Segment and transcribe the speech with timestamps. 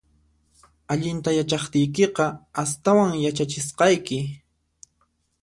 [0.93, 2.25] Allinta yachaqtiykiqa,
[2.63, 4.19] astawan yachachisqayki